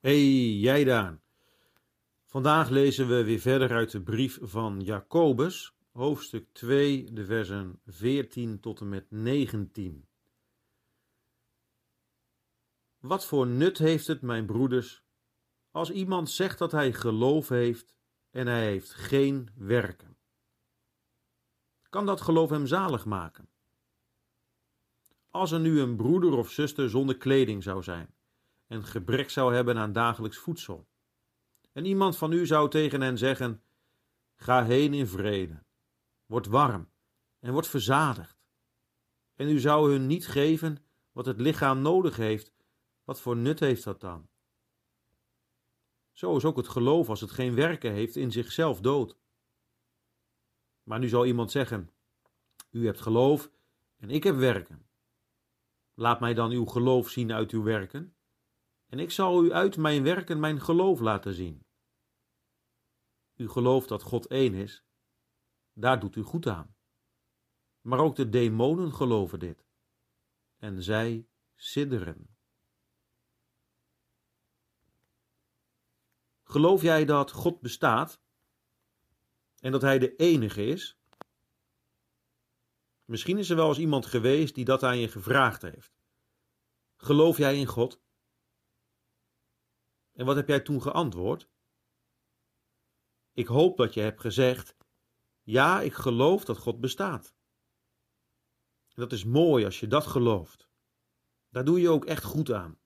jij 0.00 0.84
daar? 0.84 1.20
Vandaag 2.24 2.68
lezen 2.68 3.08
we 3.08 3.24
weer 3.24 3.38
verder 3.38 3.70
uit 3.70 3.90
de 3.90 4.02
brief 4.02 4.38
van 4.42 4.80
Jacobus, 4.80 5.74
hoofdstuk 5.92 6.52
2, 6.52 7.12
de 7.12 7.24
versen 7.24 7.80
14 7.86 8.60
tot 8.60 8.80
en 8.80 8.88
met 8.88 9.10
19. 9.10 10.08
Wat 12.98 13.26
voor 13.26 13.46
nut 13.46 13.78
heeft 13.78 14.06
het, 14.06 14.22
mijn 14.22 14.46
broeders, 14.46 15.04
als 15.70 15.90
iemand 15.90 16.30
zegt 16.30 16.58
dat 16.58 16.72
hij 16.72 16.92
geloof 16.92 17.48
heeft 17.48 17.96
en 18.30 18.46
hij 18.46 18.64
heeft 18.64 18.90
geen 18.90 19.50
werken? 19.54 20.16
Kan 21.88 22.06
dat 22.06 22.20
geloof 22.20 22.50
hem 22.50 22.66
zalig 22.66 23.04
maken? 23.04 23.48
Als 25.30 25.50
er 25.50 25.60
nu 25.60 25.80
een 25.80 25.96
broeder 25.96 26.32
of 26.32 26.50
zuster 26.50 26.90
zonder 26.90 27.16
kleding 27.16 27.62
zou 27.62 27.82
zijn 27.82 28.14
en 28.70 28.84
gebrek 28.84 29.30
zou 29.30 29.54
hebben 29.54 29.78
aan 29.78 29.92
dagelijks 29.92 30.36
voedsel, 30.36 30.88
en 31.72 31.84
iemand 31.84 32.16
van 32.16 32.32
u 32.32 32.46
zou 32.46 32.70
tegen 32.70 33.00
hen 33.00 33.18
zeggen: 33.18 33.62
Ga 34.36 34.64
heen 34.64 34.94
in 34.94 35.06
vrede, 35.06 35.62
word 36.26 36.46
warm 36.46 36.90
en 37.38 37.52
word 37.52 37.66
verzadigd, 37.66 38.42
en 39.34 39.48
u 39.48 39.58
zou 39.58 39.92
hun 39.92 40.06
niet 40.06 40.26
geven 40.26 40.84
wat 41.12 41.26
het 41.26 41.40
lichaam 41.40 41.82
nodig 41.82 42.16
heeft, 42.16 42.52
wat 43.04 43.20
voor 43.20 43.36
nut 43.36 43.60
heeft 43.60 43.84
dat 43.84 44.00
dan? 44.00 44.28
Zo 46.12 46.36
is 46.36 46.44
ook 46.44 46.56
het 46.56 46.68
geloof 46.68 47.08
als 47.08 47.20
het 47.20 47.30
geen 47.30 47.54
werken 47.54 47.92
heeft 47.92 48.16
in 48.16 48.32
zichzelf 48.32 48.80
dood. 48.80 49.16
Maar 50.82 50.98
nu 50.98 51.08
zal 51.08 51.26
iemand 51.26 51.50
zeggen: 51.50 51.90
U 52.70 52.86
hebt 52.86 53.00
geloof 53.00 53.50
en 53.96 54.10
ik 54.10 54.22
heb 54.24 54.36
werken. 54.36 54.88
Laat 55.94 56.20
mij 56.20 56.34
dan 56.34 56.50
uw 56.50 56.64
geloof 56.64 57.08
zien 57.08 57.32
uit 57.32 57.50
uw 57.50 57.62
werken, 57.62 58.14
en 58.90 58.98
ik 58.98 59.10
zal 59.10 59.44
u 59.44 59.52
uit 59.52 59.76
mijn 59.76 60.02
werken 60.02 60.40
mijn 60.40 60.60
geloof 60.60 61.00
laten 61.00 61.34
zien. 61.34 61.64
U 63.34 63.48
gelooft 63.48 63.88
dat 63.88 64.02
God 64.02 64.26
één 64.26 64.54
is, 64.54 64.84
daar 65.72 66.00
doet 66.00 66.16
u 66.16 66.22
goed 66.22 66.46
aan. 66.46 66.76
Maar 67.80 67.98
ook 67.98 68.16
de 68.16 68.28
demonen 68.28 68.92
geloven 68.92 69.38
dit, 69.38 69.66
en 70.56 70.82
zij 70.82 71.28
sidderen. 71.54 72.36
Geloof 76.42 76.82
jij 76.82 77.04
dat 77.04 77.30
God 77.30 77.60
bestaat 77.60 78.20
en 79.58 79.72
dat 79.72 79.82
Hij 79.82 79.98
de 79.98 80.16
enige 80.16 80.66
is? 80.66 80.98
Misschien 83.04 83.38
is 83.38 83.50
er 83.50 83.56
wel 83.56 83.68
eens 83.68 83.78
iemand 83.78 84.06
geweest 84.06 84.54
die 84.54 84.64
dat 84.64 84.82
aan 84.82 84.98
je 84.98 85.08
gevraagd 85.08 85.62
heeft. 85.62 85.98
Geloof 86.96 87.36
jij 87.36 87.58
in 87.58 87.66
God? 87.66 88.00
En 90.20 90.26
wat 90.26 90.36
heb 90.36 90.48
jij 90.48 90.60
toen 90.60 90.82
geantwoord? 90.82 91.48
Ik 93.32 93.46
hoop 93.46 93.76
dat 93.76 93.94
je 93.94 94.00
hebt 94.00 94.20
gezegd: 94.20 94.76
Ja, 95.42 95.80
ik 95.80 95.92
geloof 95.92 96.44
dat 96.44 96.58
God 96.58 96.80
bestaat. 96.80 97.34
En 98.88 99.02
dat 99.02 99.12
is 99.12 99.24
mooi 99.24 99.64
als 99.64 99.80
je 99.80 99.86
dat 99.86 100.06
gelooft. 100.06 100.68
Daar 101.48 101.64
doe 101.64 101.80
je 101.80 101.88
ook 101.88 102.04
echt 102.04 102.24
goed 102.24 102.52
aan. 102.52 102.78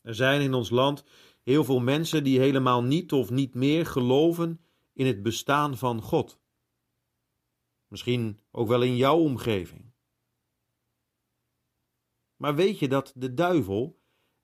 Er 0.00 0.14
zijn 0.14 0.40
in 0.40 0.54
ons 0.54 0.70
land 0.70 1.04
heel 1.42 1.64
veel 1.64 1.80
mensen 1.80 2.24
die 2.24 2.38
helemaal 2.38 2.82
niet 2.82 3.12
of 3.12 3.30
niet 3.30 3.54
meer 3.54 3.86
geloven 3.86 4.64
in 4.92 5.06
het 5.06 5.22
bestaan 5.22 5.76
van 5.76 6.02
God. 6.02 6.40
Misschien 7.86 8.40
ook 8.50 8.68
wel 8.68 8.82
in 8.82 8.96
jouw 8.96 9.18
omgeving. 9.18 9.92
Maar 12.36 12.54
weet 12.54 12.78
je 12.78 12.88
dat 12.88 13.12
de 13.16 13.34
duivel 13.34 13.99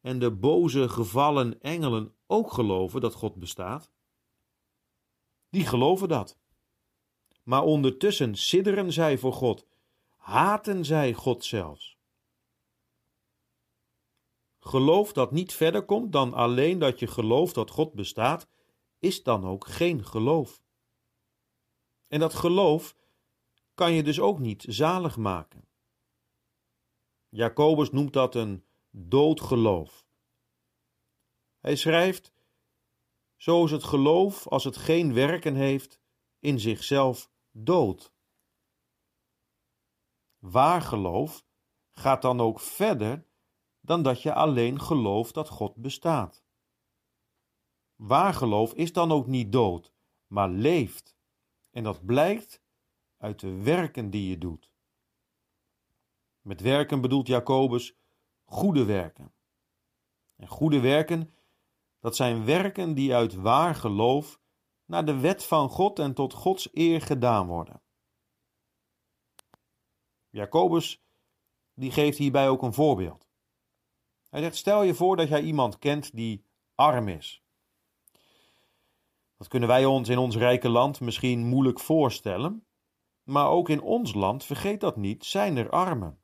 en 0.06 0.19
de 0.19 0.31
boze 0.31 0.89
gevallen 0.89 1.61
engelen 1.61 2.15
ook 2.27 2.53
geloven 2.53 3.00
dat 3.00 3.15
God 3.15 3.34
bestaat? 3.34 3.93
Die 5.50 5.67
geloven 5.67 6.09
dat. 6.09 6.39
Maar 7.43 7.62
ondertussen 7.62 8.34
sidderen 8.34 8.93
zij 8.93 9.19
voor 9.19 9.33
God, 9.33 9.66
haten 10.16 10.84
zij 10.84 11.15
God 11.15 11.45
zelfs. 11.45 11.99
Geloof 14.59 15.12
dat 15.12 15.33
niet 15.33 15.53
verder 15.53 15.84
komt 15.84 16.12
dan 16.12 16.34
alleen 16.34 16.78
dat 16.78 16.99
je 16.99 17.06
gelooft 17.06 17.55
dat 17.55 17.71
God 17.71 17.93
bestaat, 17.93 18.49
is 18.99 19.22
dan 19.22 19.45
ook 19.45 19.66
geen 19.66 20.05
geloof. 20.05 20.62
En 22.09 22.21
dat 22.21 22.34
geloof 22.34 22.97
kan 23.75 23.93
je 23.93 24.03
dus 24.03 24.21
ook 24.21 24.39
niet 24.39 24.65
zalig 24.69 25.16
maken. 25.16 25.69
Jacobus 27.28 27.91
noemt 27.91 28.12
dat 28.12 28.34
een 28.34 28.65
doodgeloof. 28.99 30.07
Hij 31.59 31.77
schrijft: 31.77 32.33
Zo 33.37 33.65
is 33.65 33.71
het 33.71 33.84
geloof, 33.84 34.47
als 34.47 34.65
het 34.65 34.77
geen 34.77 35.15
werken 35.15 35.55
heeft, 35.55 36.01
in 36.39 36.61
zichzelf 36.61 37.31
dood. 37.51 38.15
Waar 40.39 40.83
geloof 40.83 41.45
gaat 41.91 42.23
dan 42.23 42.41
ook 42.41 42.61
verder 42.61 43.27
dan 43.81 44.03
dat 44.03 44.23
je 44.23 44.34
alleen 44.34 44.81
gelooft 44.81 45.34
dat 45.34 45.49
God 45.49 45.77
bestaat. 45.77 46.45
Waar 47.95 48.34
geloof 48.34 48.75
is 48.75 48.93
dan 48.93 49.13
ook 49.13 49.27
niet 49.27 49.53
dood, 49.53 49.95
maar 50.27 50.49
leeft. 50.49 51.17
En 51.71 51.83
dat 51.83 52.05
blijkt 52.05 52.63
uit 53.17 53.41
de 53.41 53.63
werken 53.63 54.11
die 54.11 54.28
je 54.28 54.39
doet. 54.39 54.71
Met 56.41 56.61
werken 56.61 57.01
bedoelt 57.01 57.27
Jacobus 57.27 57.97
goede 58.47 58.84
werken. 58.84 59.33
En 60.37 60.49
goede 60.49 60.81
werken, 60.81 61.34
dat 62.01 62.17
zijn 62.17 62.45
werken 62.45 62.95
die 62.95 63.15
uit 63.15 63.34
waar 63.34 63.75
geloof 63.75 64.41
naar 64.84 65.05
de 65.05 65.21
wet 65.21 65.45
van 65.45 65.69
God 65.69 65.99
en 65.99 66.15
tot 66.15 66.33
Gods 66.33 66.69
eer 66.73 67.03
gedaan 67.03 67.47
worden. 67.47 67.81
Jacobus 70.31 71.05
die 71.75 71.91
geeft 71.91 72.19
hierbij 72.19 72.49
ook 72.49 72.62
een 72.62 72.75
voorbeeld. 72.75 73.27
Hij 74.29 74.41
zegt: 74.41 74.57
Stel 74.57 74.83
je 74.83 74.95
voor 74.95 75.17
dat 75.17 75.28
jij 75.28 75.43
iemand 75.43 75.78
kent 75.78 76.17
die 76.17 76.45
arm 76.75 77.09
is. 77.09 77.43
Dat 79.37 79.49
kunnen 79.49 79.69
wij 79.69 79.84
ons 79.84 80.09
in 80.09 80.19
ons 80.19 80.37
rijke 80.37 80.69
land 80.69 81.01
misschien 81.01 81.47
moeilijk 81.47 81.81
voorstellen, 81.81 82.67
maar 83.23 83.49
ook 83.49 83.69
in 83.69 83.81
ons 83.81 84.15
land, 84.15 84.45
vergeet 84.45 84.81
dat 84.81 84.97
niet, 84.97 85.25
zijn 85.25 85.57
er 85.57 85.71
armen. 85.71 86.21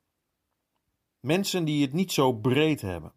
Mensen 1.23 1.65
die 1.65 1.83
het 1.83 1.93
niet 1.93 2.13
zo 2.13 2.33
breed 2.33 2.81
hebben 2.81 3.13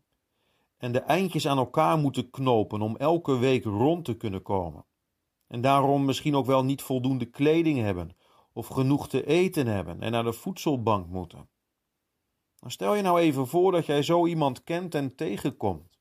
en 0.77 0.91
de 0.91 0.99
eindjes 0.99 1.47
aan 1.47 1.57
elkaar 1.57 1.97
moeten 1.97 2.29
knopen 2.29 2.81
om 2.81 2.97
elke 2.97 3.37
week 3.37 3.63
rond 3.63 4.05
te 4.05 4.17
kunnen 4.17 4.41
komen. 4.41 4.85
En 5.47 5.61
daarom 5.61 6.05
misschien 6.05 6.35
ook 6.35 6.45
wel 6.45 6.63
niet 6.63 6.81
voldoende 6.81 7.25
kleding 7.25 7.79
hebben 7.79 8.17
of 8.53 8.67
genoeg 8.67 9.09
te 9.09 9.25
eten 9.25 9.67
hebben 9.67 10.01
en 10.01 10.11
naar 10.11 10.23
de 10.23 10.33
voedselbank 10.33 11.07
moeten. 11.07 11.49
Dan 12.59 12.71
stel 12.71 12.95
je 12.95 13.01
nou 13.01 13.19
even 13.19 13.47
voor 13.47 13.71
dat 13.71 13.85
jij 13.85 14.03
zo 14.03 14.25
iemand 14.25 14.63
kent 14.63 14.95
en 14.95 15.15
tegenkomt. 15.15 15.99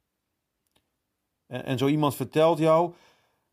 En, 1.47 1.65
en 1.65 1.79
zo 1.79 1.87
iemand 1.87 2.15
vertelt 2.15 2.59
jou 2.59 2.95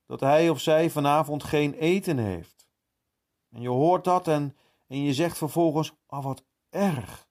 dat 0.06 0.20
hij 0.20 0.50
of 0.50 0.60
zij 0.60 0.90
vanavond 0.90 1.44
geen 1.44 1.74
eten 1.74 2.18
heeft. 2.18 2.68
En 3.50 3.62
je 3.62 3.70
hoort 3.70 4.04
dat 4.04 4.28
en, 4.28 4.58
en 4.88 4.98
je 5.04 5.14
zegt 5.14 5.38
vervolgens: 5.38 5.94
Oh, 6.08 6.24
wat 6.24 6.46
erg. 6.70 7.30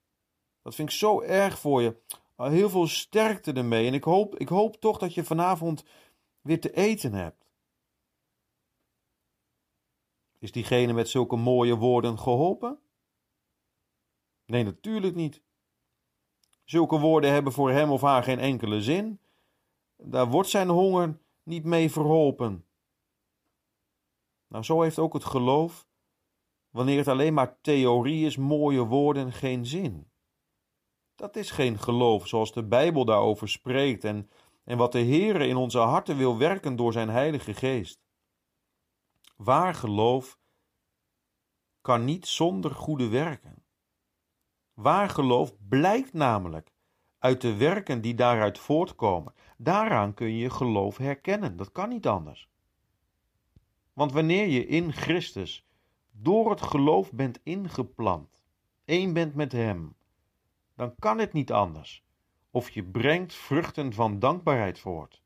Dat 0.62 0.75
vind 0.75 0.88
ik 0.88 0.94
zo 0.94 1.21
erg 1.21 1.59
voor 1.59 1.82
je. 1.82 1.97
Heel 2.37 2.71
veel 2.71 2.87
sterkte 2.87 3.53
ermee. 3.53 3.87
En 3.87 3.94
ik 3.94 4.04
hoop, 4.04 4.37
ik 4.37 4.48
hoop 4.48 4.76
toch 4.76 4.98
dat 4.98 5.15
je 5.15 5.25
vanavond 5.25 5.84
weer 6.41 6.60
te 6.60 6.72
eten 6.72 7.12
hebt. 7.12 7.48
Is 10.39 10.53
diegene 10.53 10.92
met 10.92 11.09
zulke 11.09 11.36
mooie 11.36 11.77
woorden 11.77 12.18
geholpen? 12.18 12.78
Nee, 14.47 14.65
natuurlijk 14.65 15.15
niet. 15.15 15.42
Zulke 16.65 16.98
woorden 16.98 17.33
hebben 17.33 17.53
voor 17.53 17.71
hem 17.71 17.91
of 17.91 18.01
haar 18.01 18.22
geen 18.22 18.39
enkele 18.39 18.83
zin. 18.83 19.21
Daar 19.97 20.28
wordt 20.28 20.48
zijn 20.48 20.68
honger 20.68 21.18
niet 21.42 21.65
mee 21.65 21.91
verholpen. 21.91 22.66
Nou, 24.47 24.65
zo 24.65 24.83
heeft 24.83 24.98
ook 24.98 25.13
het 25.13 25.24
geloof, 25.24 25.89
wanneer 26.71 26.98
het 26.98 27.09
alleen 27.09 27.34
maar 27.34 27.60
theorie 27.60 28.27
is, 28.27 28.36
mooie 28.36 28.84
woorden, 28.84 29.33
geen 29.33 29.66
zin. 29.66 30.09
Dat 31.21 31.37
is 31.37 31.51
geen 31.51 31.78
geloof 31.78 32.28
zoals 32.28 32.53
de 32.53 32.63
Bijbel 32.63 33.05
daarover 33.05 33.49
spreekt 33.49 34.05
en, 34.05 34.31
en 34.65 34.77
wat 34.77 34.93
de 34.93 34.99
Heere 35.05 35.47
in 35.47 35.57
onze 35.57 35.78
harten 35.78 36.17
wil 36.17 36.39
werken 36.39 36.77
door 36.77 36.93
zijn 36.93 37.09
Heilige 37.09 37.55
Geest. 37.55 38.01
Waar 39.37 39.75
geloof 39.75 40.39
kan 41.81 42.05
niet 42.05 42.27
zonder 42.27 42.71
goede 42.71 43.09
werken. 43.09 43.65
Waar 44.75 45.09
geloof 45.09 45.53
blijkt 45.69 46.13
namelijk 46.13 46.72
uit 47.19 47.41
de 47.41 47.57
werken 47.57 48.01
die 48.01 48.15
daaruit 48.15 48.59
voortkomen. 48.59 49.34
Daaraan 49.57 50.15
kun 50.15 50.37
je 50.37 50.51
geloof 50.51 50.97
herkennen. 50.97 51.57
Dat 51.57 51.73
kan 51.73 51.89
niet 51.89 52.07
anders. 52.07 52.49
Want 53.93 54.13
wanneer 54.13 54.47
je 54.47 54.66
in 54.66 54.93
Christus 54.93 55.66
door 56.11 56.51
het 56.51 56.63
geloof 56.63 57.13
bent 57.13 57.41
ingeplant, 57.43 58.45
één 58.84 59.13
bent 59.13 59.34
met 59.34 59.53
Hem, 59.53 59.99
dan 60.80 60.94
kan 60.98 61.18
het 61.18 61.32
niet 61.32 61.53
anders. 61.53 62.04
Of 62.50 62.71
je 62.71 62.84
brengt 62.84 63.34
vruchten 63.34 63.92
van 63.92 64.18
dankbaarheid 64.18 64.78
voort. 64.78 65.22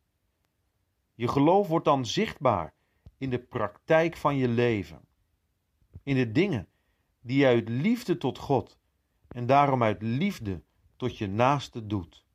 Je 1.15 1.29
geloof 1.29 1.69
wordt 1.69 1.85
dan 1.85 2.07
zichtbaar 2.07 2.75
in 3.19 3.31
de 3.31 3.39
praktijk 3.39 4.17
van 4.17 4.37
je 4.37 4.49
leven. 4.49 5.01
In 6.03 6.15
de 6.15 6.33
dingen 6.33 6.69
die 7.21 7.39
je 7.39 7.47
uit 7.47 7.69
liefde 7.69 8.17
tot 8.17 8.39
God 8.39 8.79
en 9.29 9.47
daarom 9.47 9.83
uit 9.83 10.03
liefde 10.03 10.63
tot 10.97 11.19
je 11.19 11.27
naaste 11.27 11.87
doet. 11.87 12.27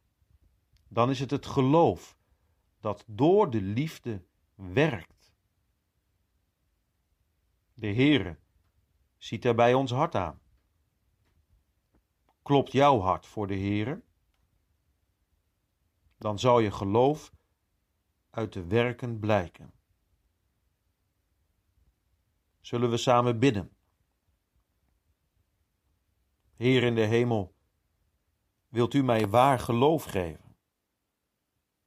Dan 0.87 1.09
is 1.09 1.19
het 1.19 1.31
het 1.31 1.45
geloof 1.45 2.17
dat 2.79 3.03
door 3.07 3.49
de 3.49 3.61
liefde 3.61 4.23
werkt. 4.55 5.33
De 7.73 7.93
Heere 7.93 8.37
ziet 9.17 9.41
daarbij 9.41 9.73
ons 9.73 9.91
hart 9.91 10.15
aan. 10.15 10.39
Klopt 12.49 12.71
jouw 12.71 12.99
hart 12.99 13.25
voor 13.25 13.47
de 13.47 13.55
Heere? 13.55 14.01
Dan 16.17 16.39
zal 16.39 16.59
je 16.59 16.71
geloof 16.71 17.31
uit 18.29 18.53
de 18.53 18.65
werken 18.65 19.19
blijken. 19.19 19.73
Zullen 22.61 22.89
we 22.89 22.97
samen 22.97 23.39
bidden? 23.39 23.75
Heer 26.55 26.83
in 26.83 26.95
de 26.95 27.05
hemel, 27.05 27.55
wilt 28.67 28.93
u 28.93 29.03
mij 29.03 29.27
waar 29.27 29.59
geloof 29.59 30.03
geven 30.03 30.55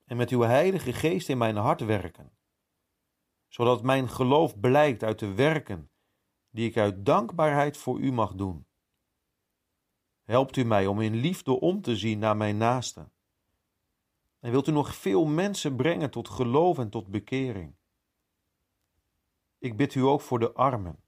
en 0.05 0.17
met 0.17 0.31
uw 0.31 0.41
heilige 0.41 0.93
geest 0.93 1.29
in 1.29 1.39
mijn 1.39 1.57
hart 1.57 1.81
werken, 1.81 2.33
zodat 3.49 3.83
mijn 3.83 4.09
geloof 4.09 4.61
blijkt 4.61 5.03
uit 5.03 5.19
de 5.19 5.35
werken 5.35 5.91
die 6.51 6.69
ik 6.69 6.77
uit 6.77 7.07
dankbaarheid 7.07 7.77
voor 7.77 8.01
u 8.01 8.13
mag 8.13 8.35
doen. 8.35 8.67
Helpt 10.33 10.57
u 10.57 10.65
mij 10.65 10.87
om 10.87 11.01
in 11.01 11.15
liefde 11.15 11.61
om 11.61 11.83
te 11.83 11.97
zien 11.97 12.19
naar 12.19 12.37
mijn 12.37 12.57
naasten. 12.57 13.13
En 14.41 14.51
wilt 14.51 14.69
u 14.69 14.73
nog 14.73 14.95
veel 14.95 15.27
mensen 15.27 15.77
brengen 15.77 16.11
tot 16.11 16.29
geloof 16.29 16.79
en 16.79 16.91
tot 16.91 17.09
bekering. 17.09 17.75
Ik 19.59 19.77
bid 19.77 19.95
u 19.95 20.01
ook 20.01 20.21
voor 20.21 20.39
de 20.39 20.53
armen. 20.53 21.03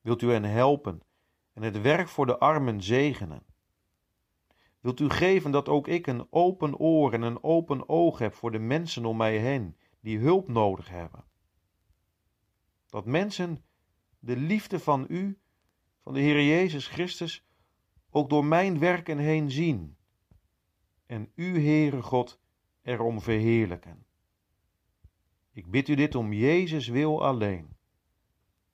Wilt 0.00 0.22
u 0.22 0.30
hen 0.30 0.44
helpen 0.44 1.02
en 1.52 1.62
het 1.62 1.80
werk 1.80 2.08
voor 2.08 2.26
de 2.26 2.38
armen 2.38 2.82
zegenen? 2.82 3.42
Wilt 4.80 5.00
u 5.00 5.10
geven 5.10 5.50
dat 5.50 5.68
ook 5.68 5.88
ik 5.88 6.06
een 6.06 6.26
open 6.30 6.76
oor 6.76 7.12
en 7.12 7.22
een 7.22 7.42
open 7.42 7.88
oog 7.88 8.18
heb 8.18 8.34
voor 8.34 8.50
de 8.50 8.58
mensen 8.58 9.04
om 9.04 9.16
mij 9.16 9.38
heen 9.38 9.76
die 10.00 10.18
hulp 10.18 10.48
nodig 10.48 10.88
hebben? 10.88 11.24
Dat 12.86 13.04
mensen 13.04 13.64
de 14.18 14.36
liefde 14.36 14.78
van 14.78 15.06
u, 15.08 15.38
van 16.02 16.12
de 16.12 16.20
Heer 16.20 16.42
Jezus 16.42 16.86
Christus, 16.86 17.47
ook 18.10 18.30
door 18.30 18.44
mijn 18.44 18.78
werken 18.78 19.18
heen 19.18 19.50
zien 19.50 19.96
en 21.06 21.32
u, 21.34 21.64
Heere 21.64 22.02
God, 22.02 22.40
erom 22.82 23.20
verheerlijken. 23.20 24.06
Ik 25.50 25.70
bid 25.70 25.88
u 25.88 25.94
dit 25.94 26.14
om 26.14 26.32
Jezus 26.32 26.88
wil 26.88 27.24
alleen, 27.24 27.76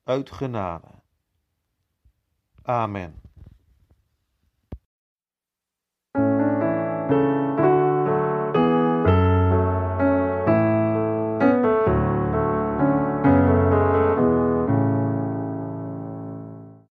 uit 0.03 0.31
genade. 0.31 1.03
Amen. 2.63 3.24